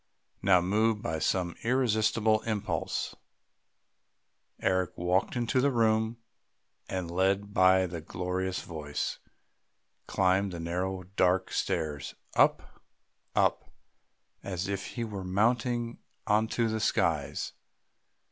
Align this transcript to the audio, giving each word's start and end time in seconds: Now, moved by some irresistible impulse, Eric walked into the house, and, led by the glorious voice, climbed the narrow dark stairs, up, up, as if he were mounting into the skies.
Now, 0.41 0.61
moved 0.61 1.03
by 1.03 1.19
some 1.19 1.55
irresistible 1.61 2.41
impulse, 2.41 3.13
Eric 4.59 4.97
walked 4.97 5.35
into 5.35 5.61
the 5.61 5.69
house, 5.71 6.15
and, 6.89 7.11
led 7.11 7.53
by 7.53 7.85
the 7.85 8.01
glorious 8.01 8.61
voice, 8.63 9.19
climbed 10.07 10.53
the 10.53 10.59
narrow 10.59 11.03
dark 11.03 11.51
stairs, 11.51 12.15
up, 12.33 12.81
up, 13.35 13.69
as 14.41 14.67
if 14.67 14.87
he 14.87 15.03
were 15.03 15.23
mounting 15.23 15.99
into 16.27 16.67
the 16.67 16.79
skies. 16.79 17.53